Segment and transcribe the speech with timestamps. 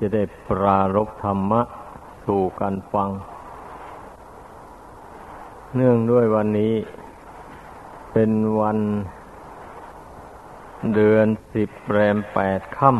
[0.00, 1.62] จะได้ปรารบธรรมะ
[2.24, 3.08] สู่กันฟัง
[5.76, 6.74] เนื่องด้วยวันนี้
[8.12, 8.30] เป็น
[8.60, 8.78] วัน
[10.94, 12.90] เดือนสิบแรมแปดค่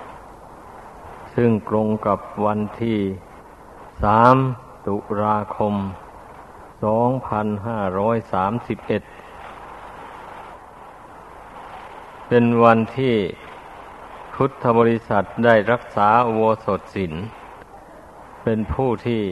[0.00, 2.98] ำซึ่งตรงกับวันที่
[4.02, 4.36] สาม
[4.86, 5.74] ตุลาคม
[6.84, 9.02] สองพันห้าร้อยสามสิบเอ็ด
[12.28, 13.16] เป็นวันที่
[14.38, 17.14] พุทธบริษัทได้รักษาโวสถศิล
[18.42, 19.22] เป็นผู้ที่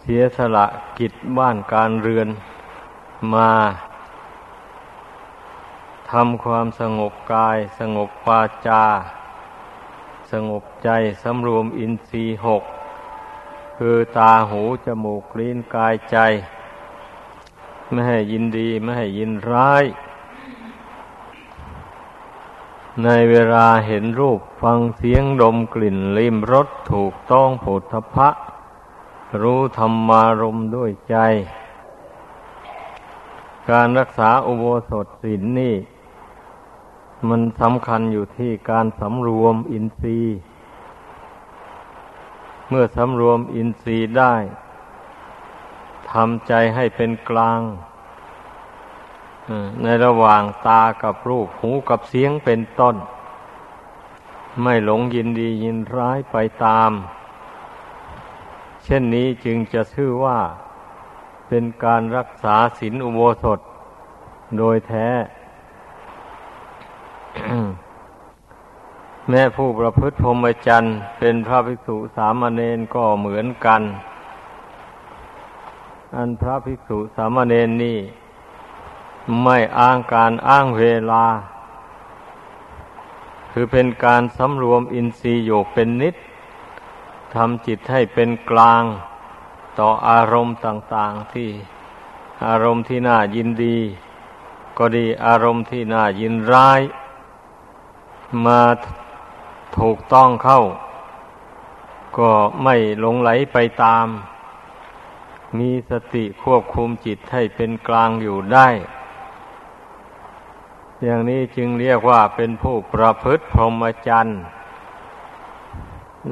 [0.00, 0.66] เสียสละ
[0.98, 2.28] กิจบ้านการเรือน
[3.34, 3.52] มา
[6.10, 8.84] ทำความสงบกาย สงบวาจา
[10.32, 10.90] สงบใจ
[11.22, 12.62] สำรวมอินทรีย์หก
[13.76, 16.16] คือตาหูจมูกลิ้นกายใจ
[17.90, 19.84] ไม่ให้ยินดี ไม่ให้ยินร้าย
[23.04, 28.28] ในเวลาเห็นรูปฟังเสียงดมกลิ่นลิ้มรสถูกต้องผุถพะ
[29.42, 31.16] รู้ธรรมารมด้วยใจ
[33.70, 35.76] การรักษาอุโบสถศีลนนี่
[37.28, 40.36] มันสำคัญอยู่ที่การสำรวมอินทรีย์
[42.68, 44.34] เมื่อสำรวมอินทรีย์ได้
[46.10, 47.60] ทำใจให้เป็นกลาง
[49.82, 52.96] ในระหว่างตากับรูปหูกับเสียงเป็นต้น
[54.62, 56.90] ไม่หลงยินดียินร้ายไปตาม
[58.84, 60.38] เช่นนี้จึงจะชื่อว่า
[61.48, 63.60] เป็นการรักษาศีลอุโบสถ
[64.58, 65.08] โดยแท้
[69.28, 73.82] แม่ผู้ประพฤติพรหมจรรย์เป็นพระภิกษุสามเณรก็เหมือนกัน
[76.14, 77.98] อันพระภิกษุสามเณรนี่
[79.42, 81.24] ไม่อ้างการอ้างเวลา
[83.52, 86.14] คือเป็นการสำรวมอินทรีย์อยู่เป็นนิด
[87.34, 88.82] ทำจิตให้เป็นกลาง
[89.78, 91.50] ต่ออารมณ์ต่างๆที่
[92.46, 93.78] อารมณ์ที่น่ายินดี
[94.78, 96.80] ก็ดีอารมณ์ที่น่ายินร้าย
[98.44, 98.62] มา
[99.78, 100.60] ถูกต้องเข้า
[102.18, 102.32] ก็
[102.62, 104.06] ไม่หลงไหลไปตาม
[105.58, 108.68] มีสติควบคุมจิตให้เป็นกลางอยู่ได้
[111.04, 114.38] อย่างนี้จึงเรียกว่าเป็นผู้ประพฤติพรหมจรรย์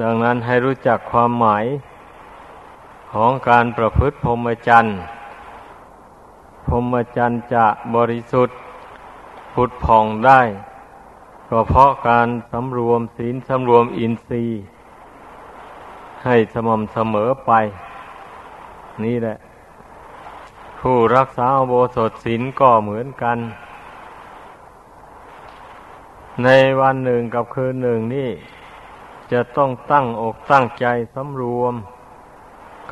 [0.01, 1.65] ดังนั้นให้รู้จักความหมาย
[3.13, 4.95] ของการประพฤติพรหมจรรย์
[6.65, 7.65] พรหมจรรย์จะ
[7.95, 8.57] บริสุทธิ์
[9.53, 10.41] พุทผ่องได้
[11.49, 14.59] ก็เพราะการสำรวมศีลสำรวมอินทรีย์
[16.25, 17.51] ให้สม่ำเสมอไป
[19.03, 19.37] นี่แหละ
[20.79, 23.39] ผู้รักษาโบสถศีลก็เหมือนกัน
[26.45, 26.49] ใน
[26.81, 28.29] วันหนึ่งกับคืนหนึ่งนี่
[29.31, 30.85] จะต้องตั้งอกตั้งใจ
[31.15, 31.73] สำรวม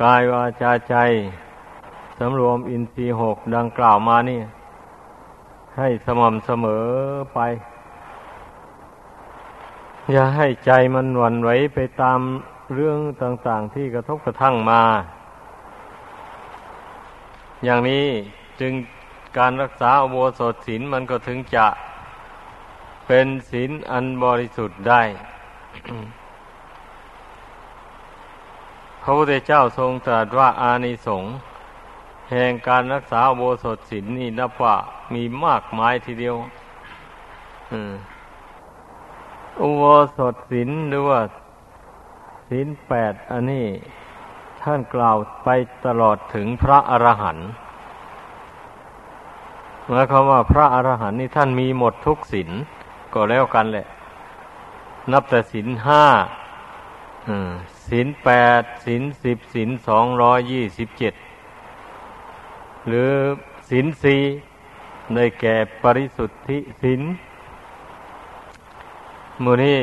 [0.02, 0.96] กายวาจาใจ
[2.18, 4.40] สำรวมอินทรีย์หกดังกล่าวมานี่
[5.78, 6.86] ให้สม่ำเสมอ
[7.34, 7.38] ไป
[10.12, 12.20] อย่าให้ใจมันหวั่นไหวไปตาม
[12.74, 14.82] เรื่องต่าง ๆ ที่กระทบกระทั่งมา
[17.64, 18.06] อย่างนี้
[18.60, 18.72] จึง
[19.38, 21.66] การรักษาอโบสถศีลมันก็ถึงจะ
[23.08, 25.02] เป็นศีลอันบริสุทธิ์ได้
[29.02, 31.32] พระพุทธเจ้าทรงตรัสว่าอานิสงส์
[32.30, 34.76] แห่งการรักษาโบสถศีลนี่นับว่า
[35.14, 36.36] มีมากมายทีเดียว
[39.60, 39.82] อุโบ
[40.16, 41.20] สถศีลหรือว่า
[42.48, 43.66] ศีลแปดอันนี้
[44.62, 45.48] ท่านกล่าวไป
[45.86, 47.48] ตลอดถึงพระอรหันต์
[49.86, 52.50] หมายความว่าพระอรหันต์นี่ท่านมีหมดทุกศีล
[53.14, 53.84] ก็แล้วกันแหละ
[55.12, 56.04] นับแต่สินห้า
[57.88, 58.30] สินแป
[58.60, 61.14] ดสินสิบสินสองร้อยยี่สิบเจ็ด
[62.88, 63.12] หรือ
[63.70, 64.20] สินสี่
[65.14, 67.00] ในแก่ปริสุทธิสิน
[69.44, 69.80] มูนี้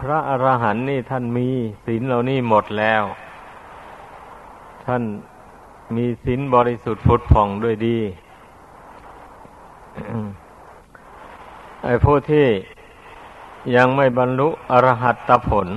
[0.00, 1.48] พระอรหันต์นี่ท่านมี
[1.86, 3.02] สินเหล่านี้หมดแล้ว
[4.84, 5.02] ท่าน
[5.96, 7.98] มีสินบริสุทธิ์พุทธผ่องด้วยดี
[11.86, 12.46] ไอ้ผู้ที่
[13.76, 15.68] ยังไม่บรรลุอรหัตตผล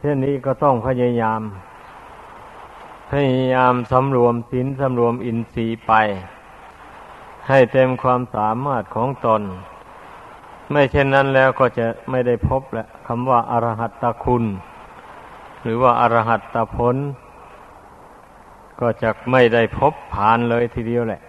[0.00, 1.40] เช่นนี้ก็ต้องพยายาม
[3.10, 5.92] พยายามสำรวมศีลสำรวมอินทรีย์ไป
[7.48, 9.42] ให้เต็มความสามารถของตน
[10.70, 14.44] ไม่เช่นนั้นแล้วก็จะไม่ได้พบแหละคำว่าอรหัตตคุณ
[15.62, 16.96] หรือว่าอรหัตตผล
[18.80, 21.20] ก็จะไม่ได้พบผ่านเลยทีเดียวแหละ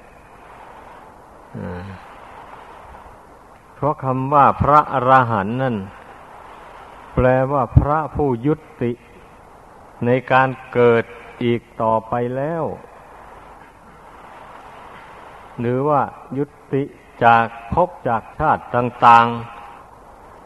[1.52, 2.13] เพ
[3.84, 5.76] ราะคำว่าพระอรหันต์นั่น
[7.16, 8.92] แปลว่าพระผู้ยุติ
[10.06, 11.04] ในการเกิด
[11.44, 12.64] อีกต่อไปแล้ว
[15.60, 16.02] หรือว่า
[16.38, 16.84] ยุติ
[17.24, 19.28] จากภพจากชาติต่าง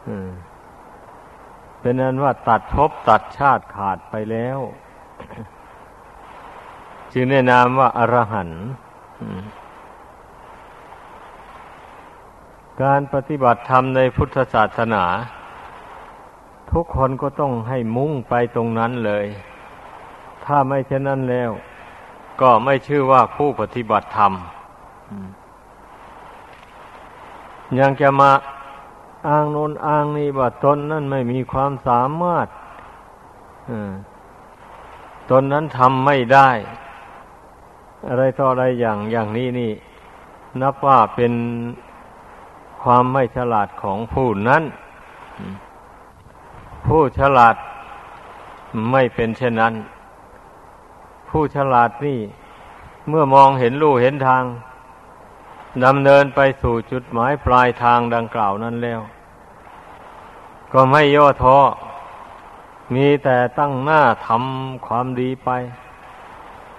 [0.06, 4.58] ๆเป็นนั้นว่าตัดภพตัดชาติขาดไปแล้ว
[7.12, 8.62] จึงแนะนามว่าอรหันต์
[12.82, 15.04] การปฏิบัติธรรมในพุทธศาสนา
[16.70, 19.26] ทุกคนก็ต้องให้มุ่งไปตรงนั้นเลย
[20.44, 21.50] ถ้าไม่เช่นนั้นแล้ว
[22.40, 24.32] ก็ไม่ชื่อว่าผู้ปฏิบัติธรรม
[27.78, 28.30] ยังจะมา
[29.28, 32.46] อ้างโน้นอ้างนี่ว่าตนนั้นไม่มีความสามารถ
[35.30, 36.50] ตนนั้นทำไม่ได้
[38.08, 39.72] อะไรต่ออะไรอย่างอย่างนี้นี่
[40.62, 41.32] นับว่าเป็น
[42.82, 44.62] ความไม่ฉลาดของผู้นั้น
[46.86, 47.56] ผู้ฉลาด
[48.90, 49.74] ไม่เป็นเช่นนั้น
[51.28, 52.20] ผู้ฉลาดนี่
[53.08, 54.44] เมื่อมองเห็นลู่เห็นทาง
[55.84, 59.00] ดำเนินไปสู่จุดหมายปลายทางดังกล่าวนั้นแล้ว
[60.72, 61.58] ก็ไม่ย่อท้อ
[62.94, 65.50] มีแต่ตั้งหน้าทำความดีไป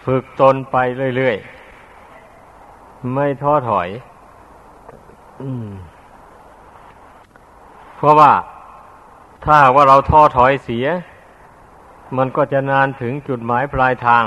[0.06, 0.78] ฝึกตนไป
[1.16, 3.90] เรื่อยๆ ไม่ท้อถอย
[7.96, 8.32] เพราะว่า
[9.44, 10.88] ถ้าว่าเราท้อถอยเสีย
[12.18, 14.26] มันก็จะนานถึงจุดหมายปลายทาง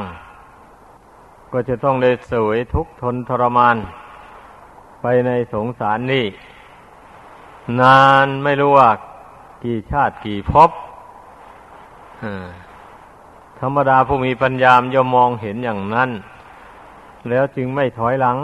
[1.52, 3.76] ก็จะต้องได้สวยทุกทนทรมาน
[5.02, 6.26] ไปในสงสารนี่
[7.80, 8.90] นานไม่รู้ว่า
[9.64, 10.70] กี่ชาติกี่ภพ
[13.60, 16.10] ธรรมดาผู้มีปัญญามย่อมมองเห็นอย่างนั้น
[17.28, 18.38] แล้วจึงไม่ถอยหลัง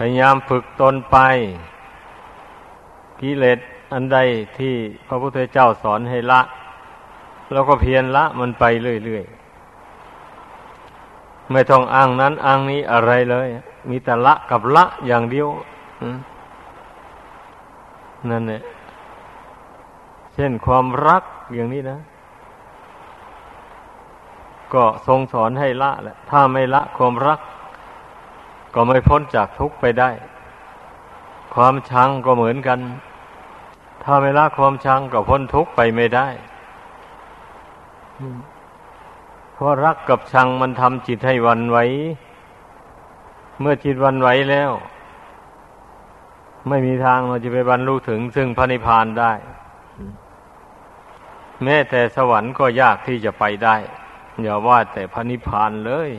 [0.00, 1.16] พยายามฝึกตนไป
[3.20, 3.58] กิเลส
[3.92, 4.18] อันใด
[4.58, 4.74] ที่
[5.08, 6.40] พระพุทธเจ้าสอนให้ละ
[7.52, 8.64] แล้วก็เพียรละมันไป
[9.04, 13.48] เรื่อยๆ ไม่ต้องอ้างนั้นอ้างนี้อะไรเลย
[13.90, 15.48] มีแต่ละกับละอย่างเดียว
[18.30, 18.62] นั่นแหละ
[20.34, 21.22] เช่นความรัก
[21.54, 21.98] อย่างนี้นะ
[24.74, 27.40] ก็ทรงสอนให้ละแหละ ถ้าไม่ละความรัก
[28.74, 30.10] ก็ไม่พ้นจากทุกข์ไปได้
[31.54, 32.80] ความชังก็เหมือนกัน
[34.02, 36.28] ถ้าไม่ละความชังก็พ้นทุกข์ไปไม่ได้
[39.54, 41.78] เพราะรักกับชังมันทำจิตให้วันไหว
[43.60, 44.70] เมื่อจิตวันไหวแล้ว
[46.68, 49.32] ไม่มีทางเราจะไปบรรลุถึง ซึ่งพระนิพพานได้
[51.62, 53.76] แม้แต่สวรรค์ก็ยากที่จะไปได้
[54.42, 56.10] อย่าว่าแต่พระนิพพานเลย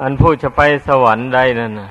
[0.00, 1.90] อันผู้จะไปสวรรค์ได้นั่นนะ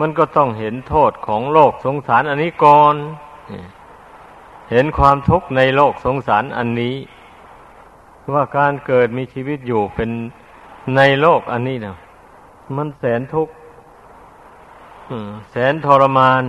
[0.00, 2.94] มันก็ต้องเห็นโทษของโลกสงสารอันนี้ก่อน
[4.70, 6.96] เห็นความทุกข์ในโลกสงสารอันนี้
[8.32, 10.10] ว่าการเกิดมีชีวิตอยู่เป็น
[10.96, 11.96] ในโลกอันนี้นะ
[12.76, 13.52] มันแสนทุกข์
[15.50, 16.44] แสนทรมาน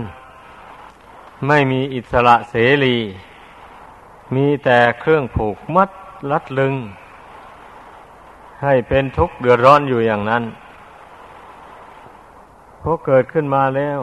[1.48, 2.96] ไม่มีอิสระเสรี
[4.34, 5.90] มีแต่เครื่องผูกมัด
[6.30, 6.74] ลัดลึง
[8.64, 10.44] ให้เป็นทุกข์เดือดร้อนอยู่อย่างนั้น
[12.80, 14.00] เพอเกิดขึ้นมาแล้ว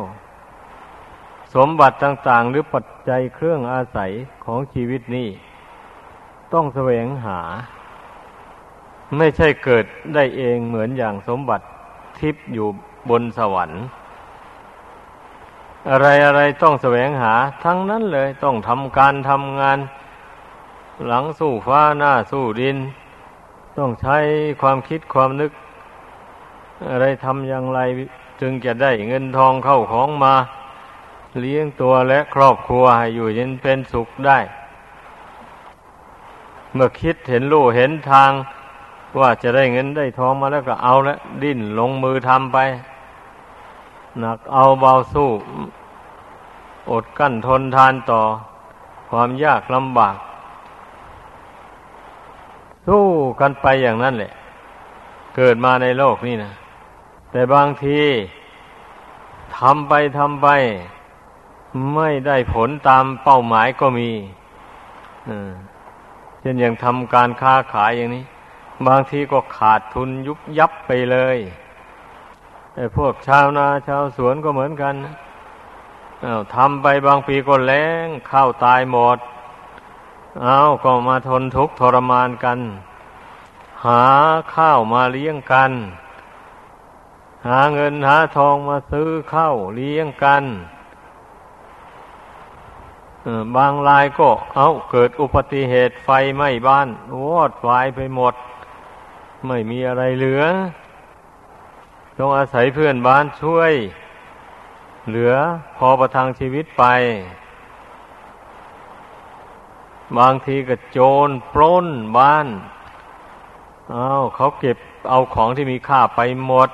[1.56, 4.12] สมบัติต่างๆ หรือปัจจัยเครื่องอาศัย
[4.46, 5.28] ของชีวิตนี้
[6.54, 7.40] ต้องแสวงหา
[9.18, 11.66] ไม่ใช่เกิดได้เองเหมือนอย่างสมบัติ
[12.20, 12.68] ทิพย์อยู่
[13.10, 13.82] บนสวรรค์
[15.90, 19.80] อะไรอะไรต้องแสวงหาทั้งนั้นเลยต้องทำการทำงาน
[21.08, 22.78] หลังสู้ฟ้าหน้าสู้ดิน
[23.84, 24.18] ต้องใช้
[24.62, 25.52] ความคิดความนึก
[26.90, 27.80] อะไรทำอย่างไร
[28.42, 30.34] จึงจะได้เงินทองเข้าของมา
[31.40, 34.40] เลี้ยงตัวและครอบครัวให้อยู่เย็นเป็นสุขได้
[36.74, 38.32] เมื่อคิดเห็นลู่เห็นทาง
[39.20, 42.58] ว่าจะได้เงินได้ทองมาแล้วก็เอาแล้วดิ้นลงมือทำไป
[44.20, 45.30] หนักเอาเบาสู้
[46.92, 48.22] อดกั้นทนทานต่อ
[49.10, 50.18] ความยากลำบาก
[52.88, 53.06] สู้
[53.40, 54.32] กันไปอย่างนั้นแหละ
[55.36, 56.52] เกิดมาในโลกนี่นะ
[57.32, 58.00] แต่บางที
[59.58, 60.48] ทำไปทำไป
[61.96, 64.10] ไม่ได้ผลตามเป้าหมายก็มี
[66.40, 68.26] เช่นอย่างทำการค้าขายอย่างนี้
[68.88, 71.38] บางทีก็ขาดทุนยุบยับไปเลย
[72.76, 74.94] ไอ้พวกชาวนาชาวสวนก็เหมือนกัน
[76.26, 79.18] อาทำไปบางปีก็แล้งข้าวตายหมด
[80.40, 82.60] เอาก็มาทนทุกข์ทรมานกัน
[83.86, 84.06] หา
[84.54, 85.72] ข้าวมาเลี้ยงกัน
[87.48, 90.44] หาเงินหาทองมาซื้อข้าวเลี้ยงกัน
[93.56, 96.88] บางรายก็ เอาเกิดอุบัติเหตุไฟไหม้บ้าน
[97.24, 98.34] วอดวายไปหมด
[99.48, 100.44] ไม่มีอะไรเหลือ
[102.18, 103.74] ต้องอาศัยเพื่อนบ้านช่วย
[105.10, 105.34] เหลือ
[105.78, 106.84] พอประทังชีวิตไป
[110.18, 111.88] บางทีก็โจรปล้น
[112.18, 112.48] บ้าน
[113.92, 114.78] เอาเขาเก็บ
[115.10, 116.70] เอาของที่มีค่าไปหมด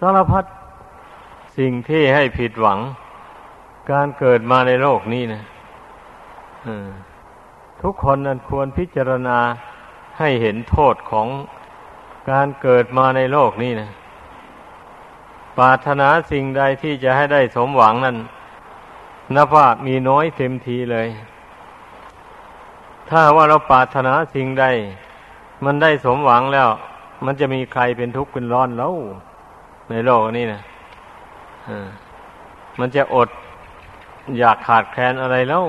[0.00, 0.44] สารพัด
[1.58, 2.78] สิ่งที่ให้ผิดหวัง
[3.90, 5.42] การเกิดมาในโลกนี้นะ
[7.82, 9.38] ทุกคนนั้นควรพิจารณา
[10.18, 11.28] ให้เห็นโทษของ
[12.30, 13.90] การเกิดมาในโลกนี้นะ
[15.58, 18.16] ปรารถนาสิ่งใดที่จะให้ได้สมหวังนั้น
[19.36, 21.08] นับว่ามีน้อยเต็มทีเลย
[23.10, 24.64] ถ้าว่าเราปรารถนาสิ่งใด
[25.64, 26.68] มันได้สมหวังแล้ว
[27.24, 28.94] มันจะมีใครเป็นทุกข์เป็นร้อนแล้ว
[29.90, 30.60] ในโลกนี้นะ
[32.78, 33.28] มันจะอด
[34.38, 35.64] อยากขาดแคลนอะไรแล้ว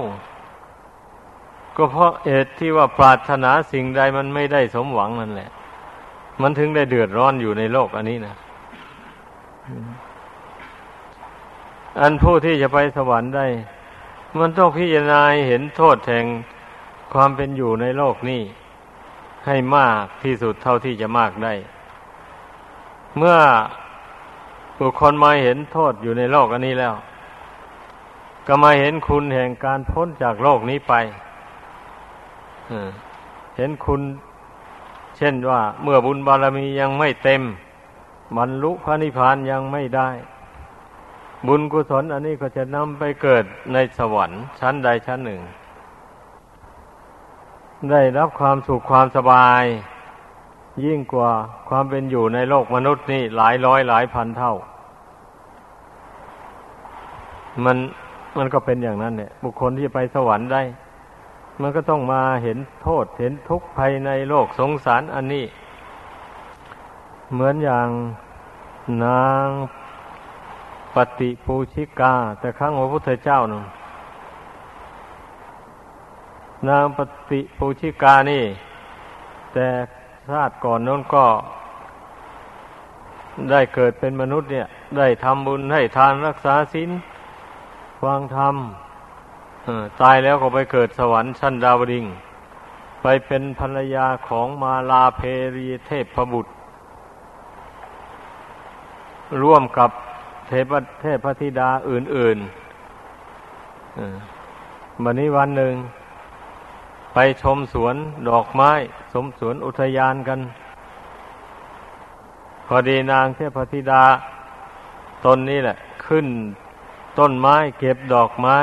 [1.77, 5.50] ก็เพราะเหตุที่ว่าปรารถนาสิ่งใดมันไม่ได้สมหวังนั่นแหละ
[6.41, 8.36] มันถึงได้เดือดร้อนอยู่ในโลกอันนี้นะ
[12.01, 13.45] อันผู้ที่จะไปสวรรค์ได้
[14.39, 16.25] มันต้องพิจารณาเห็นโทษแห่ง
[17.13, 18.41] ความเป็นอยู่ในโลกนี้
[19.46, 21.53] ให้มากที่สุดเท่าที่จะมากได้
[23.18, 23.38] เมื่อ
[24.80, 26.94] บุคคลมาเห็นโทษอยู่ในโลกอันนี้แล้ว
[28.48, 30.94] ก็มาเห็นคุณแห่งการพ้นจากโลกนี้ไป
[33.58, 34.01] เห็นคุณ
[35.18, 37.41] เช่นว่า เมื่อบุญบารมียังไม่เต็ม
[38.38, 40.10] บรรลุพระนิพพานยังไม่ได้
[41.48, 45.41] บุญกุศลอันนี้ก็จะนำไปเกิดในสวรรค์ชั้นใดชั้นหนึ่ง
[47.90, 49.64] ได้รับความสุขความสบาย
[50.86, 51.32] ยิ่งกว่า
[51.70, 54.54] ความเป็นอยู่ในโลกมนุษย์นี่หลายร้อยหลายพันเท่า
[57.66, 57.78] มัน
[58.38, 60.62] มันก็เป็นอย่างนั้นเนี่ยบุคคลที่ไปสวรรค์ได้
[61.62, 65.46] มันก็ต้องมาเห็นโทษเห็นทุกข์ภายในโลกสงสารอันนี้
[67.34, 67.88] เหมือนอย่าง
[69.06, 69.48] นาง
[70.96, 73.62] ปฏิปูชิกา แต่ครั้งพระพุทธเจ้าน่
[76.70, 77.00] นางป
[77.30, 78.44] ฏิปูชิกานี่
[79.53, 79.68] แต่
[80.30, 81.25] ชาติก่อนน้นก็
[83.51, 86.89] ได้เกิดเป็นมนุษย์เนี่ย ได้ทำบุญให้ทานรักษาศีล
[88.01, 88.56] ฟังธรรม
[90.01, 92.06] ตายแล้วก็ไปเกิดสวรรค์ชั้นดาวดิง
[93.01, 95.22] ไปเป็นภรรยาของมาลาเพ
[95.56, 96.51] รีเทพบุตร
[99.41, 99.89] ร่วมกับ
[100.48, 105.74] เทพเทพธิดาอื่นๆวันนี้วันหนึ่ง
[107.13, 107.96] ไปชมสวน
[108.30, 108.72] ดอกไม้
[109.13, 110.39] สมสวนอุทยานกัน
[112.65, 114.03] พอดีนางเทพธิดา
[115.25, 115.75] ตนนี้แหละ
[116.06, 116.27] ขึ้น
[117.20, 118.58] ต้นไม้เก็บดอกไม้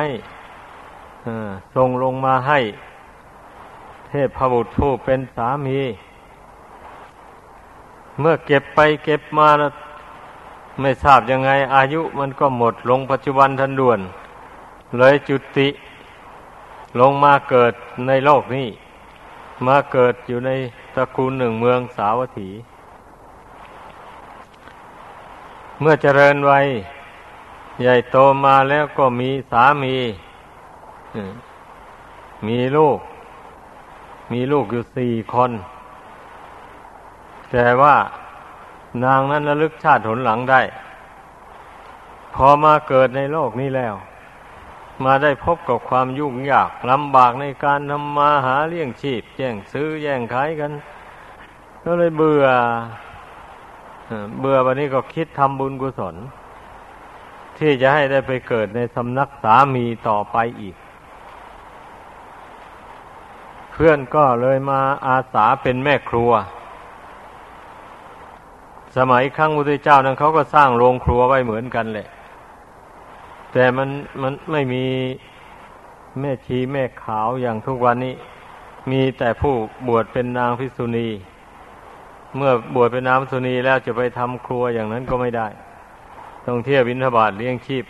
[1.74, 2.60] ส่งลงมาให้
[4.08, 5.78] เทพพบุตรผู้เป็นสามี
[8.20, 9.72] เมื่อเก็บไปเก็บมาแล้ว
[10.80, 14.00] ไม่ทราบยังไง อายุมันก็หมดลงปัจจุบันทันด่วน
[14.98, 15.68] เลยจุติ
[17.00, 17.72] ลงมาเกิด
[18.06, 18.68] ในโลกนี้
[19.66, 20.50] มาเกิดอยู่ใน
[20.94, 22.50] ตระกูลหนึ่งเมืองสาวัตถี
[25.80, 26.66] เมื่อเจริญวัย
[27.82, 29.96] ใหญ่โตมาแล้วก็มีสามี
[32.46, 32.98] มีลูก
[34.32, 35.50] มีลูกอยู่สี่คน
[37.50, 37.96] แต่ว่า
[39.04, 40.60] นางนั้นระลึกชาติหนหลังได้
[42.34, 43.94] พอมาเกิดในโลกนี้แล้ว
[45.04, 50.72] มาได้พบกับความยุ่งยากลำบากในการทำมาหาเลี้ยงชีพแย่งซื้อแย่งขายกัน
[51.84, 52.46] ก็เลยเบื่อ
[54.40, 56.16] เบื่อวันนี้ก็คิดทำบุญกุศล
[57.58, 60.76] ที่จะให้ได้ไปเกิดในสำนักสามีต่อไปอีก
[63.72, 66.30] เพื่อนก็เลยมาอาสาเป็นแม่ครัว
[68.96, 72.08] สมัยครั้งพุทธเจ้านั้นเขาก็สร้างโรงครัวไว้เหมือนกันแหละ
[73.52, 73.88] แต่มัน
[74.22, 74.84] มันไม่มี
[76.20, 78.14] แม่ชีแม่ขาวอย่างทุกวันนี้
[78.90, 79.54] มีแต่ผู้
[79.88, 81.08] บวชเป็นนางพิษุณี
[82.36, 85.46] เมื่อบวชเป็นนางพิษุณีแล้วจะไปทำครัวอย่างนั้นก็ไม่ได้
[86.46, 87.84] ต้องเที่ยววินทบาทเลี้ยงชีพ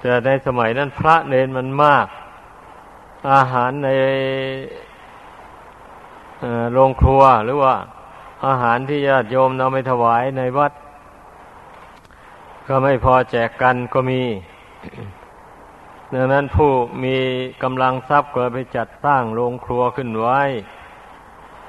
[0.00, 2.06] แต่ในสมัยนั้นพระเนนมันมาก
[3.32, 3.88] อาหารใน
[6.72, 7.74] โรงครัวหรือว่า
[8.46, 10.72] อาหารที่ญาติโยมนำไปถวายในวัด
[12.68, 14.22] ก็ไม่พอแจกกันก็มี
[16.14, 16.72] ดังนั้นผู้
[17.04, 17.16] มี
[17.62, 20.40] กำลังทรัพย์ก็ไปจัดสร้างโรงครัวขึ้นไว้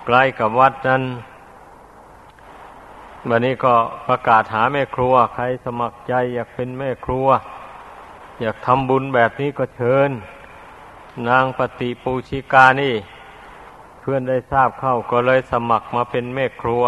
[0.06, 1.04] ใกล้กับวัดนั้น
[3.30, 3.74] วันนี้ก็
[4.08, 7.28] ประกาศหาแม่ครัว ใครสมัครใจอยากเป็นแม่ครัว
[8.42, 10.10] อยากทำบุญแบบนี้ก็เชิญ
[11.30, 12.96] นางปฏิปูชิกานี่
[14.00, 16.84] เพื่อนได้ทราบเข้าก็เลยสมัครมาเป็นแม่ครัว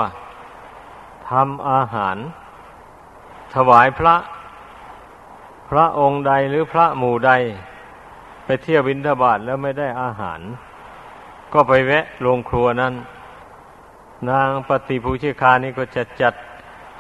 [1.29, 2.17] ทำอาหาร
[3.55, 4.15] ถวายพระ
[5.69, 7.31] พระองค์ใดหรือพระหมู่ใด
[8.45, 10.39] ไปเที่ยวบินทบาทแล้วไม่ได้อาหาร
[11.53, 12.93] ก็ไปแวะโรงครัวนั้น
[14.29, 16.33] นางปฏิภูชิคานี่ก็จะจัด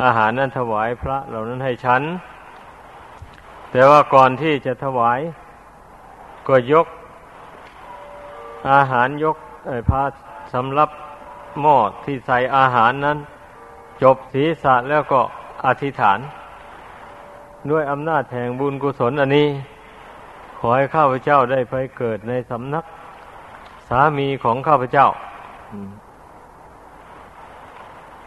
[0.03, 2.01] อาหารนั้นถวายพระเหล่านั้นให้ฉัน
[3.71, 5.19] แต่ว่าก่อนที่จะถวาย
[6.47, 6.87] ก็ยก
[8.71, 10.03] อาหารยกไอ้พา
[10.53, 10.89] สำรับ
[11.61, 13.17] หม้อที่ใส่อาหารนั้น
[14.01, 15.21] จบศีรษะแล้วก็
[15.65, 16.19] อธิษฐาน
[17.71, 19.47] ด้วยอำนาจแห่งบุญกุศลอันนี้
[20.59, 22.85] ขอให้ข้าพเจ้าได้ไปเกิดในสำนัก
[23.89, 25.07] สามีของข้าพเจ้า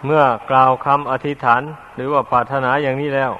[0.04, 1.62] เมื่อกล่าวคำอธิษฐาน
[1.94, 3.32] หรือว่าปรารถนาอย่างนี้แล้ว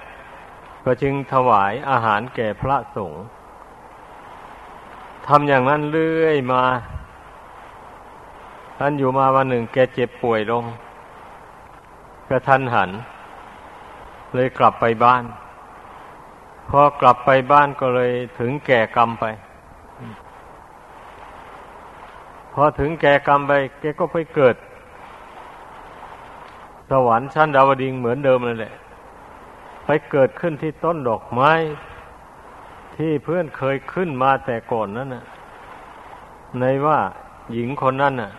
[0.84, 3.24] ก็จึงถวายอาหารแก่พระสงฆ์
[5.26, 6.64] ทำอย่างนั้นเรื่อยมา
[8.78, 10.64] ท่านอยู่มาวันหนึ่งแกเจ็บป่วยลง
[12.28, 12.90] กระทันหัน
[14.34, 15.24] เลยกลับไปบ้าน
[16.68, 19.24] พอกลับไปบ้านก็เลยถึงแก่กรรมไป
[22.52, 24.56] พอถึงแก่กรรมไป แกก็ไปเกิด
[26.90, 28.74] สวรรค์ชั้นดาวดิงเหมือนเดิมเลยแหละ
[29.84, 31.52] ไปเกิดขึ้นที่ต้นดอกไม้
[32.96, 35.24] ที่เพื่อนเคยขึ้นมาแต่ก่อนนั่นนะ
[36.60, 36.98] ในว่า
[37.52, 38.32] หญิงคนนั้นน่ะ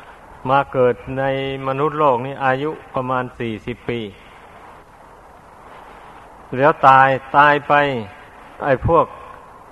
[0.49, 1.23] มาเกิดใน
[1.67, 3.99] มนุษย์โลกนี้อายุประมาณสี่สิบปี
[6.57, 7.73] แล้วตายตายไป
[8.63, 9.05] ไอ้พวก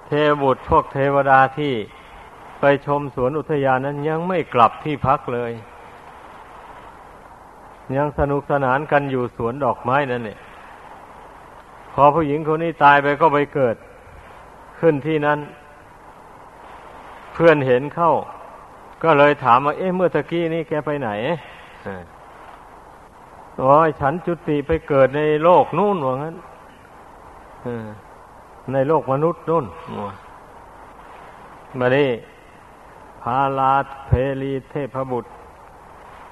[0.08, 1.74] เทวบุตรพวกเทวดาที่
[2.60, 5.52] ไปชมสวนอุทยานนั้นยังไม่กลับที่พักเลย
[7.98, 10.40] ยังสนุกสนานกันอยู่สวนดอกไม้นั่นเนี่ย
[11.94, 13.76] พอผู้หญิงคนนี้ตายไปก็ไปเกิด
[14.80, 15.40] ขึ้นที่นั้น
[17.34, 18.14] เพื่อนเห็นเข้า
[19.04, 21.10] ก็เลยถามว่าเอ๊ะเมื่อตะกี้นี้แกไปไหน
[23.60, 26.36] โอ้ยฉันจุติไปเกิดในโลกนู่นว่างั้น
[28.74, 29.66] ในโลกมนุษย์นู่น
[31.80, 32.08] มาดิ
[33.22, 33.74] พาลา
[34.08, 35.30] เพลีเทพบุตร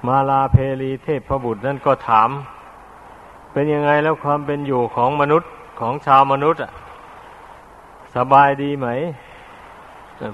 [0.06, 2.30] มาลาเพลีเทพบุตรนั่นก็ถาม
[3.52, 6.72] เป็นยังไงแล้วความเป็นอยู่ของมนุษย์ของชาวมนุษย์ อะ
[8.16, 8.88] สบายดีไหม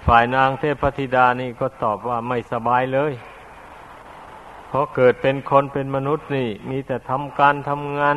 [0.07, 3.13] ฝ่ายนางเทพธิดานี่ก็ตอบว่าไม่สบายเลย
[4.69, 8.17] เพราะเกิดเป็นคนเป็นมนุษย์นี่ มีแต่ทำการทำงาน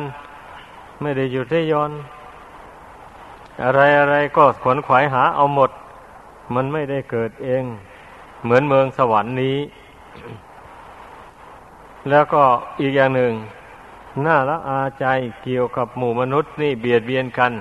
[1.00, 1.90] ไม่ได้หยุดได้ย้อน
[3.62, 5.70] อะไรอะไรก็ขวนขวายหาเอาหมด
[6.54, 7.64] มันไม่ได้เกิดเอง
[8.44, 9.56] เหมือนเมืองสวรรค์นี้
[12.10, 12.42] แล้วก็
[12.80, 13.32] อีกอย่างหนึ่ง
[14.24, 15.06] น่าละอาใจ
[15.44, 17.52] เกี่ยวกับหมู่มนุษย์นี่เบียดเบียนกัน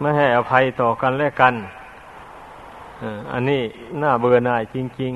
[0.00, 1.54] ไม่ให้อภัยต่อกันและกัน
[3.32, 3.62] อันนี้
[4.02, 5.14] น่าเบื่อหน่ายจริง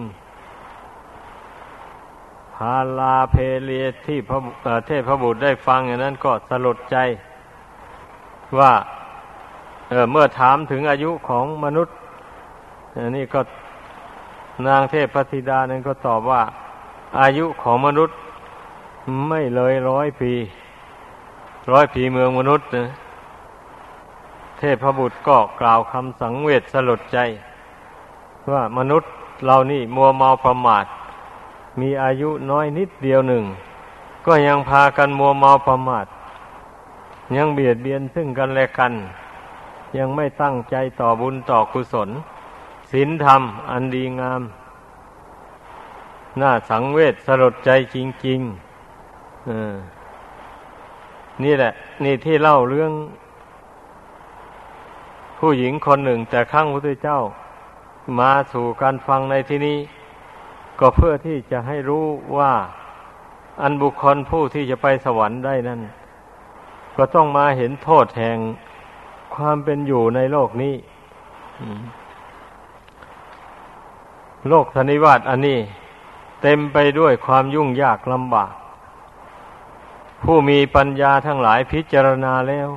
[1.67, 6.97] ๆ พาลาเพเลียที่พระเทพพระบุตรได้ฟังอย่างนั้นก็สลดใจ
[8.59, 8.73] ว่า
[9.91, 11.95] เเมื่อถามถึงอายุของมนุษย์
[12.95, 13.41] อันนี้ก็
[14.67, 16.43] นางเทพพธิดานั้นก็ตอบว่า
[17.21, 18.17] อายุของมนุษย์
[19.29, 20.33] ไม่เลยร้อยปี
[21.73, 22.87] ร้อยปีเมืองมนุษย์นะ
[24.59, 27.19] เทพบุตรก็กล่าวคำสังเวชสลดใจ
[28.51, 29.11] ว่ามนุษย์
[29.45, 30.87] เรานี่มัวเมาประมาท
[31.81, 33.45] มีอายุน้อยนิดเดียวหนึ่ง
[34.27, 36.07] ก็ยังพากันมัวเมาประมาท
[37.37, 38.93] ยังเบียดเบียนซึ่งกันและกัน
[39.99, 42.11] ยังไม่ตั้งใจต่อบุญต่อกุศล
[42.93, 44.43] ศีลธรรม อันดีงาม
[46.41, 51.73] น่าสังเวชสลดใจจริงๆนี่แหละ
[52.05, 52.93] นี่ที่เล่าเรื่อง
[55.39, 57.19] ผู้หญิงคนหนึ่งแต่ข้างพระพุทธเจ้า
[58.21, 59.79] มาสู่การฟังในที่นี้
[60.81, 62.05] ก็เพื่อที่จะให้รู้
[62.39, 62.53] ว่า
[63.63, 65.81] อันบุคคลผู้ที่จะไปสวรรค์ได้นั้น
[66.97, 68.39] ก็ต้องมาเห็นโทษแห่ง
[69.37, 70.75] ความเป็นอยู่ในโลกนี้
[74.49, 75.59] โลกธนิวาตอันนี้
[76.43, 78.53] เต็มไปด้วยความยุ่งยากลำบาก
[80.23, 82.69] ผู้มีปัญญาทั้งหลายพิจารณาแล้ว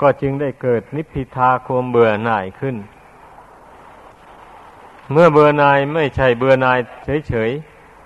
[0.00, 2.76] ก็จึงได้เกิดนิพพิทาความเบื่อหน่ายขึ้น
[5.10, 6.78] เมื่อเบื่อหน่ายไม่ใช่เบื่อหน่าย
[7.28, 7.50] เฉย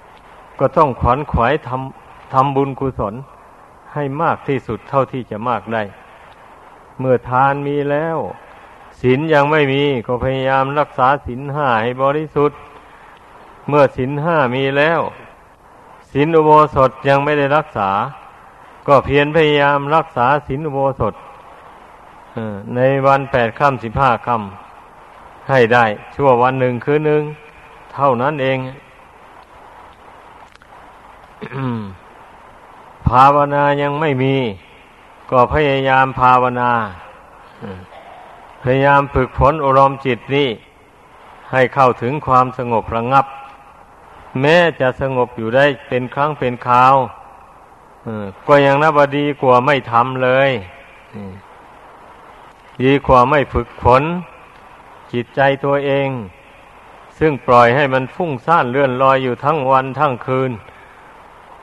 [0.02, 3.14] ๆ ก็ต้องขวนขวายทำทำบุญกุศล
[3.94, 5.82] ให้มากที่สุดเท่าที่จะมากได้
[6.98, 8.18] เมื่อทานมีแล้ว
[9.00, 12.58] ศีลยังไม่มีก็พยายามรักษาศีลห้าให้บริสุทธิ์
[13.68, 15.00] เมื่อศีลห้ามีแล้ว
[16.12, 17.90] ศีลอุโบสถยังไม่ได้รักษา
[18.86, 21.14] ก็เพียรพยายามรักษาศีลอุโบสถ
[22.74, 25.84] ในวันแปดค่ำสิบห้าค่ำให้ได้
[26.14, 27.22] ชั่ววันหนึ่งคืนหนึ่ง
[27.94, 28.58] เท่านั้นเอง
[33.08, 34.34] ภาวนายังไม่มี
[35.30, 36.72] ก็พยายามภาวนา
[38.62, 40.48] พยายามฝึกฝนอารมณ์จิตนี้
[41.52, 43.26] ให้เข้าถึงความสงบระงับ
[44.40, 46.94] แม้จะสงบอยู่ได้เป็นครั้งเป็นคราว
[48.48, 50.50] ก็ยังนับดีกว่าไม่ทำเลย
[52.82, 54.02] ดีกว่าไม่ฝึกฝน
[55.12, 56.08] จิตใจตัวเอง
[57.18, 60.50] ซึ่งปล่อยให้มันฟุ้งซ่านเลื่อนลอยอยู่ทั้งวันทั้งคืน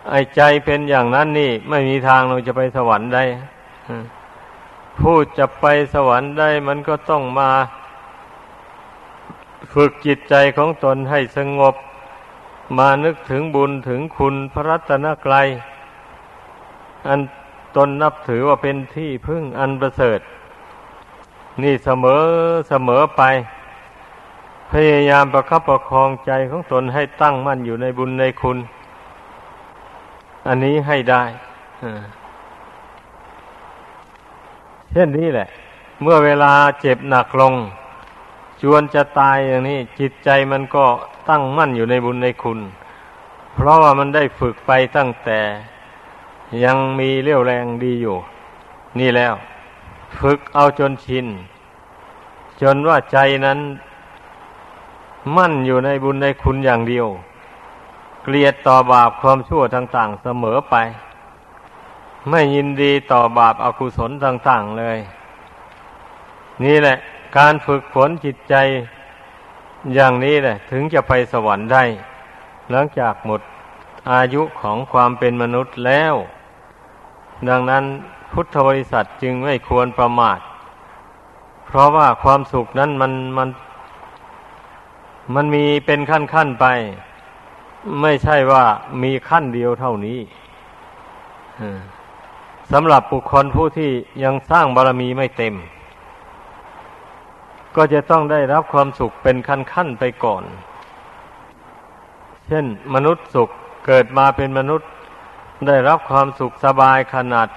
[0.09, 3.23] ไอ้ใจเป็นอย่างนั้นนี่ ไม่มีทางเราจะไปสวรรค์ได้
[4.99, 7.49] ผู้จะไปสวรรค์ได้มันก็ต้องมา
[9.73, 11.75] ฝึกจิตใจของตนให้สงบ
[12.77, 15.47] มานึกถึงบุญถึงคุณพระรัตนกรัย
[17.07, 17.19] อัน
[17.75, 20.19] ตนนับถือว่าเป็นที่พึ่งอันประเสริฐ
[21.61, 22.23] นี่เสมอ
[22.69, 23.21] เสมอไป
[24.71, 28.57] พยายามประคับประคองใจของตนให้ตั้งมั่นอยู่ในบุญในคุณ
[30.47, 31.23] อันนี้ให้ได้
[34.95, 35.47] ช่นนี้แหละ
[36.01, 37.53] เมื่อเวลาเจ็บหนักลง
[38.61, 40.85] จวนจะตายอย่างนี้ จิตใจมันก็
[41.29, 42.59] ตั้งมั่นอยู่ในบุญในคุณ
[43.53, 45.39] เพราะว่ามันได้ฝึกไปตั้งแต่
[46.63, 48.17] ยังมีเรี่ยวแรงดีอยู่
[48.99, 49.33] นี่แล้ว
[50.19, 51.25] ฝึกเอาจนชิน
[52.61, 53.59] จนว่าใจนั้น
[55.35, 57.07] มั่นอยู่ในบุญในคุณอย่างเดียว
[58.23, 60.75] เกลียดต่อบาปความชั่วต่าง ๆ เสมอไป
[62.29, 64.97] ไม่ยินดีต่อบาปอากุศลต่าง ๆเลย
[66.63, 66.97] นี่แหละ
[67.37, 68.55] การฝึกฝนจิตใจ
[69.93, 71.83] อย่างนี้แหละ ถึงจะไปสวรรค์ได้
[72.71, 73.41] หลังจากหมด
[74.11, 76.15] อายุของความเป็นมนุษย์แล้ว
[77.49, 77.83] ดังนั้น
[78.31, 80.39] พุทธบริษัทจึงไม่ควรประมาท
[81.65, 83.49] เพราะว่าความสุขนั้นมันมัน
[85.35, 86.65] มันมีเป็นขั้นขั้นไป
[88.01, 88.63] ไม่ใช่ว่า
[89.03, 90.19] มีขั้นเดียวเท่านี้
[92.71, 93.91] สำหรับบุคคลผู้ที่
[94.23, 95.55] ยังสร้างบารมีไม่เต็ม
[97.75, 100.43] ก็จะต้องได้รับความสุขเป็นขั้นขั้นไปก่อน
[102.47, 103.49] เช่น มนุษย์สุข
[103.85, 104.89] เกิดมาเป็นมนุษย์
[105.67, 107.47] ได้รับความสุขสบายขนาด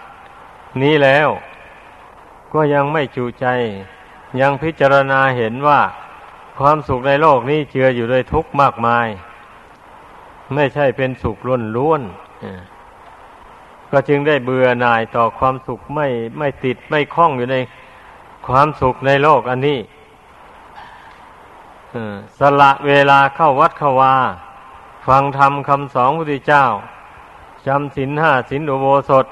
[0.82, 1.28] นี้แล้ว
[2.54, 3.46] ก็ยังไม่จูใจ
[4.40, 5.80] ยังพิจารณาเห็นว่า
[6.58, 9.06] ความสุขในโลกนี้เจืออยู่ด้วยทุกข์มากมาย
[10.54, 12.02] ไม่ใช่เป็นสุขล้วนล้วน
[13.90, 16.06] ก็จึงได้เบื่อหน่ายต่อความสุขไม่
[16.38, 17.56] ไม่ติดไม่คล้องอยู่ใน
[18.46, 19.78] ความสุขในโลกอันนี้
[22.38, 24.14] สละเวลาเข้าวัดเข้าวา
[25.06, 26.64] ฟังธรรมคำสอนพระพุทธเจ้า
[27.66, 29.26] จำศีลห้าศีลอุโบสถ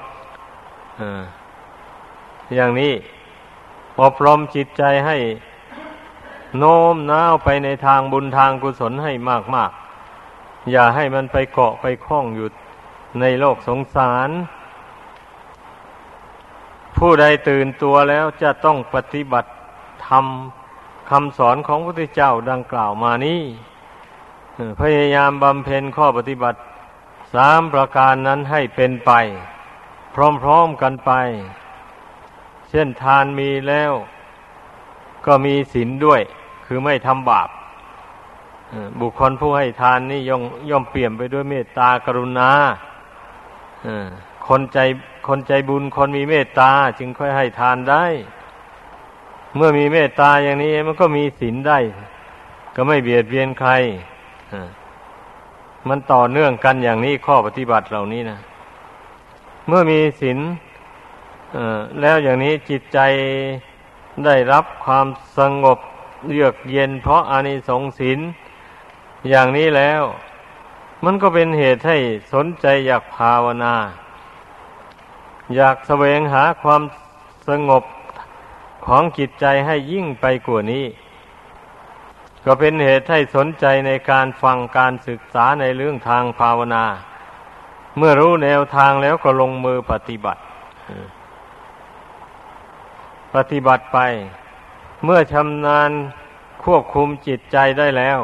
[2.55, 2.93] อย่างนี้
[4.01, 5.17] อบรมจิตใจให้
[6.57, 9.71] โน้มน้าวไปในทางบุญทางกุศลให้มากมาก
[10.71, 12.47] อย่าให้มันไปเกาะไปคล้องอยู่
[13.19, 14.29] ในโลกสงสาร
[16.97, 19.49] ผู้ใดตื่นตัวแล้วจะต้องปฏิบัติ
[20.07, 23.41] ทำคำสอนของพระพุทธเจ้าดังกล่าวมานี้
[24.81, 26.59] พยายามบำเพ็ญข้อปฏิบัติ
[27.33, 29.11] สามประการนั้นให้เป็นไป
[30.41, 31.11] พร้อมๆกันไป
[32.69, 33.93] เช่นทานมีแล้ว
[35.25, 36.21] ก็มีศีลด้วย
[36.65, 37.49] คือไม่ทำบาป
[38.99, 42.49] บุคคลผู้ให้ทานนี่ย่อมย่อมเปี่ยมไปด้วยเมตตากรุณา
[44.47, 44.79] คนใจ
[45.27, 48.05] คนใจบุญคนมีเมตตาจึงค่อยให้ทานได้
[49.55, 51.77] เมื่อมีเมตตาอย่างนี้มันก็มีศีลได้
[52.75, 53.71] ก็ไม่เบียดเบียนใคร
[55.89, 58.37] มันต่อเนื่องกันอย่างนี้ข้อปฏิบัติเหล่านี้นะ
[59.67, 60.39] เมื่อมีศีล
[62.01, 62.99] แล้วอย่างนี้จิตใจ
[64.25, 65.79] ได้รับความสงบ
[66.31, 68.19] เยือกเย็นเพราะอานิสงส์ศีล
[69.29, 70.03] อย่างนี้แล้ว
[71.03, 71.97] มันก็เป็นเหตุให้
[72.33, 73.75] สนใจอยากภาวนา
[75.55, 76.81] อยากแสวงหาความ
[77.49, 77.83] สงบ
[78.85, 80.85] ของจิตใจให้ยิ่งไปกว่านี้
[82.45, 86.85] ก็เป็นเหตุให้สนใจในการฟังการศึกษาในเรื่องทางภาวนา
[87.97, 90.41] เมื่อรู้แนวทางแล้วก็ลงมือปฏิบัติ
[93.35, 93.99] ปฏิบัติไป
[95.03, 95.91] เมื่อชำนาญ
[96.63, 98.19] ควบคุมจิตใจได้แล้ว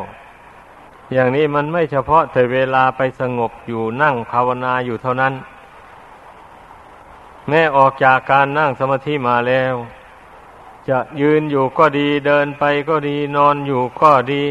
[1.12, 5.34] อย่างนี้มันไม่เฉพาะแต่เวลาไปสงบอยู่นั่งภาวนาอยู่เท่านั้น
[7.48, 9.74] แม้ออกจากการนั่งสมาธิมาแล้ว
[10.90, 14.44] จะยืนอยู่ก็ดีเดินไปก็ดีนอนอยู่ก็ดี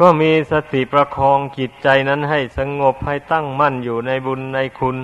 [0.00, 4.96] ก็มีสติประคองจิตใจนั้นให้สงบให้ตั้งมั่นอยู่ในบุญในคุณ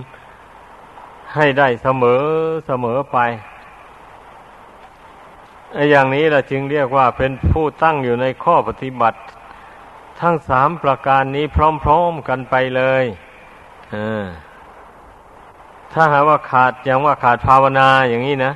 [1.35, 2.23] ให้ได้เสมอ
[2.67, 3.19] เสมอไป
[5.91, 9.19] อย่างนี้เราจึงเรียกว่าเป็นผู้ตั้งอยู่ในข้อปฏิบัติ
[10.21, 11.45] ทั้งสามประการนี้
[11.85, 13.05] พร้อมๆกันไปเลย
[15.93, 18.53] ถ้าหาว่าขาดอย่างว่าขาดภาวนาอย่างนี้นะ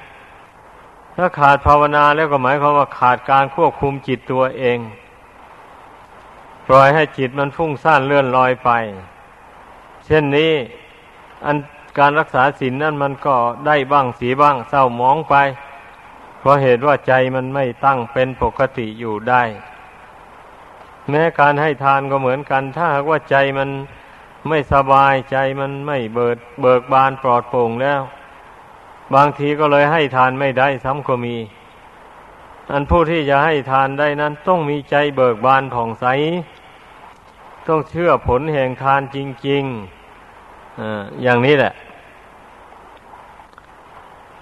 [1.17, 4.79] ถ้าขาดภาวนาแล้วก็หมายความว่าขาดการควบคุมจิตตัวเอง
[6.67, 8.71] ปล่อยให้จิตมันฟุ้งซ่านเลื่อนลอยไป
[10.05, 10.53] เช่นนี้
[11.45, 11.57] อัน
[11.99, 13.35] การรักษาศีลนนั่นมันก็
[13.67, 15.35] ได้บ้างสีบ้างเศร้าหมองไป
[16.39, 19.43] เพราะเหตุว่าใจมันไม่ตั้งเป็นปกติอยู่ได้
[21.11, 23.71] แม้การให้ทานก็เหมือนกัน ถ้าหากว่าใจมัน
[24.49, 28.01] ไม่สบายใจมันไม่เบิดเบิกบานปลอดโปร่งแล้ว
[29.15, 31.37] บางทีก็เลยให้ทานไม่ได้ซ้ำก็มี
[32.73, 36.07] อันผู้ที่จะให้ทานได้นั้น ต้องมีใจเบิกบานผ่องใส
[37.69, 40.83] ต้องเชื่อผลแห่งทานจริงๆอ
[41.23, 41.73] อย่างนี้แหละ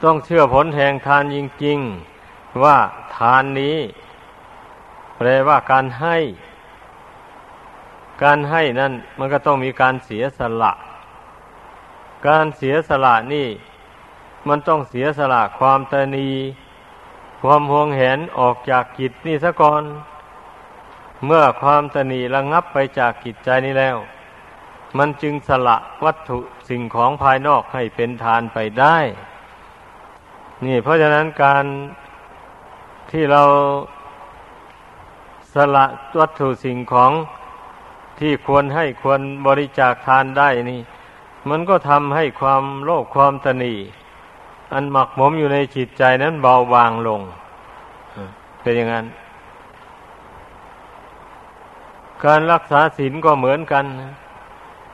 [0.04, 1.78] ต้องเชื่อผลแห่งทานจริง
[2.20, 2.76] ๆ ว่า
[3.16, 3.78] ทานนี้
[5.16, 6.16] แปลว่าการให้
[8.22, 10.72] การให้นั่นมันก็ต้องมีการเสียสละ
[12.28, 13.48] การเสียสละนี่
[14.48, 16.28] มันต้องเสียสละความตนี
[17.42, 19.82] ความห่วงแหนออกจากกิจนี่ซะก่อน
[21.26, 23.96] เมื่อความตนีระงับไปจากกิจใจนี้แล้ว
[24.98, 28.98] มันจึงสละวัตถุสิ่งของภายนอกให้เป็นทานไปได้
[30.64, 31.64] นี่เพราะฉะนั้นการ
[33.10, 33.42] ที่เรา
[35.54, 35.86] สละ
[36.18, 37.12] วัตถุสิ่งของ
[38.20, 40.80] ที่ควรให้ควรบริจาคทานได้นี่
[41.48, 43.74] มันก็ทำให้ความโลภความตนี
[44.72, 47.20] อันหมักหมมอยู่ในจิตใจนั้นเบาบางลง
[48.62, 49.06] เป็นอย่างนั้น
[52.24, 53.84] การรักษาศีลก็เหมือนกัน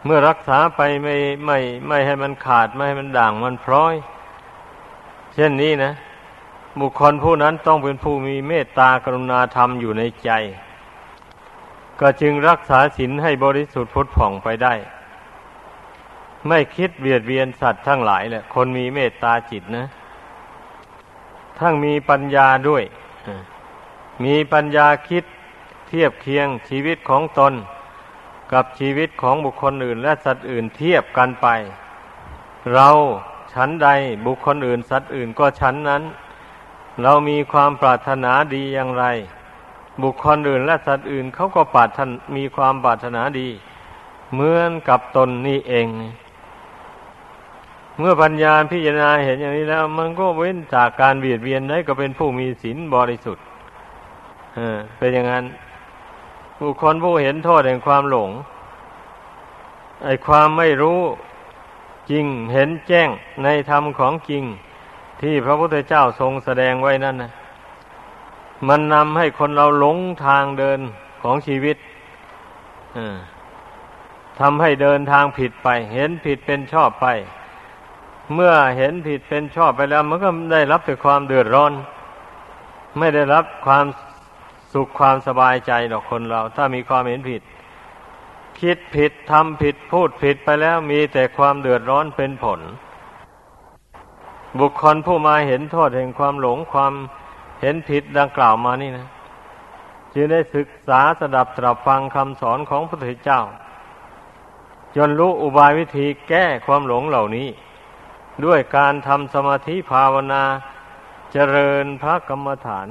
[0.04, 1.14] เมื่อรักษาไปไม่
[1.46, 1.58] ไม่
[1.88, 3.94] ไม่ให้มันขาดไม่ให้มันด่างมันพร้อย
[5.34, 5.92] เช่นนี้นะ
[6.80, 10.30] บุคคลผู้นั้นต้องเป็นผู้มีเมตตากรุณาธรรมอยู่ในใจ
[12.00, 14.74] ก็จึงรักษาศีลให้บริสุทธิ์พุทธผ่องไปได้
[16.48, 19.86] ไม่คิดเบียดเบียนสัตว์ทั้งหลายแหละคนมีเมตตาจิตนะ
[21.58, 22.84] ทั้งมีปัญญาด้วย
[24.24, 25.24] มีปัญญาคิด
[25.88, 27.52] เทียบเคียงชีวิตของตน
[28.52, 31.46] กับชีวิตของบุคคลอื่น และสัตว์อื่นเทียบกันไป
[32.72, 32.88] เรา
[33.52, 33.88] ชั้นใด
[34.26, 36.02] บุคคลอื่น สัตว์อื่นก็ชั้นนั้น
[37.02, 39.04] เรามีความปรารถนาดีอย่างไร
[40.02, 43.48] บุคคลอื่นและสัตว์อื่นเขาก็ปรารถนมีความปรารถนาดี
[44.32, 45.86] เหมือนกับตนนี่เอง
[47.98, 53.44] เมื่อปัญญาพิจารณาเห็นอย่างนี้แล้ว มันก็เว้นจากการเบียดเบียนได้ก็เป็นผู้มีศีลบริสุทธิ์
[54.98, 55.44] เป็นอย่างนั้น
[56.60, 58.30] บุคคลผู้เห็นโทษแห่งความหลง
[60.04, 61.00] ไอ้ความไม่รู้
[62.10, 63.08] จริงเห็นแจ้ง
[63.44, 64.44] ในธรรมของจริง
[65.20, 67.32] ที่พระพุทธเจ้าทรงแสดงไว้นั่นนะ
[68.68, 70.80] มันนำให้คนเราหลงทางเดิน
[71.22, 71.76] ของชีวิต
[74.40, 77.06] ทำให้เดินทางผิดไป เห็นผิดเป็นชอบไป
[78.34, 81.72] เมื่อเห็นผิดเป็นชอบไปแล้ว มันก็ได้รับแต่ความเดือดร้อน
[82.98, 83.84] ไม่ได้รับความ
[84.72, 87.42] สุขความสบายใจหรอกคนเรา ถ้ามีความเห็นผิด
[88.60, 92.60] คิดผิดทำผิดพูดผิดไปแล้ว มีแต่ความเดือดร้อนเป็นผล
[94.60, 96.92] บุคคลผู้มาเห็นโทษแห่งความหลงความ
[97.60, 99.08] เห็นผิดดังกล่าวมานี่นะ
[100.14, 103.40] จึงได้ศึกษาสดับตรับฟังคำสอนของพระพุทธเจ้า
[104.96, 107.48] จนรู้อุบายวิธีแก้ความหลงเหล่านี้
[108.44, 110.42] ด้วยการทำสมาธิภาวนา
[111.32, 112.88] เจริญพระกรรมฐาน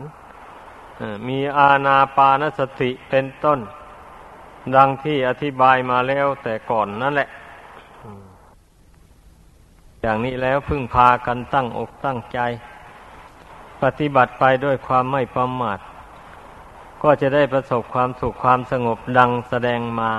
[1.27, 3.59] มีอาณาปานสติเป็นต้น
[4.75, 7.29] ดังที่อธิบายมาแล้วแต่ก่อนนั่นแหละ
[10.01, 12.39] อย่างนี้แล้วพึ่งพากันตั้งอกตั้งใจ
[13.83, 15.79] ปฏิบัติไปด้วยความไม่ประมาท
[17.03, 20.13] ก็จะได้ประสบความสุขความสงบดังแสดงมา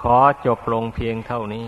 [0.00, 1.66] ขอจบลงเพียงเท่านี้